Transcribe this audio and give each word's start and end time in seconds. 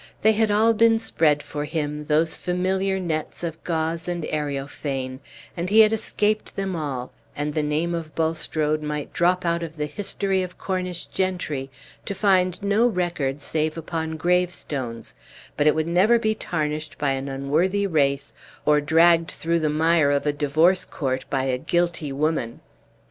They 0.23 0.31
had 0.31 0.49
all 0.49 0.73
been 0.73 0.97
spread 0.97 1.43
for 1.43 1.63
him, 1.63 2.05
those 2.05 2.35
familiar 2.35 2.99
nets 2.99 3.43
of 3.43 3.63
gauze 3.63 4.07
and 4.07 4.23
areophane, 4.25 5.19
and 5.55 5.69
he 5.69 5.81
had 5.81 5.93
escaped 5.93 6.55
them 6.55 6.75
all; 6.75 7.11
and 7.35 7.53
the 7.53 7.61
name 7.61 7.93
of 7.93 8.15
Bulstrode 8.15 8.81
might 8.81 9.13
drop 9.13 9.45
out 9.45 9.61
of 9.61 9.77
the 9.77 9.85
history 9.85 10.41
of 10.41 10.57
Cornish 10.57 11.05
gentry 11.05 11.69
to 12.05 12.15
find 12.15 12.63
no 12.63 12.87
record 12.87 13.41
save 13.41 13.77
upon 13.77 14.17
gravestones, 14.17 15.13
but 15.55 15.67
it 15.67 15.75
would 15.75 15.85
never 15.85 16.17
be 16.17 16.33
tarnished 16.33 16.97
by 16.97 17.11
an 17.11 17.29
unworthy 17.29 17.85
race, 17.85 18.33
or 18.65 18.81
dragged 18.81 19.29
through 19.29 19.59
the 19.59 19.69
mire 19.69 20.09
of 20.09 20.25
a 20.25 20.33
divorce 20.33 20.83
court 20.83 21.25
by 21.29 21.43
a 21.43 21.59
guilty 21.59 22.11
woman. 22.11 22.61